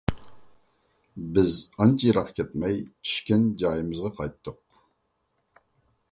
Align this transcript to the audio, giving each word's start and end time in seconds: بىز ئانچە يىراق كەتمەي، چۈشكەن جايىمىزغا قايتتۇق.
بىز 1.33 1.57
ئانچە 1.83 2.07
يىراق 2.07 2.31
كەتمەي، 2.39 2.79
چۈشكەن 3.09 3.45
جايىمىزغا 3.65 4.11
قايتتۇق. 4.21 4.59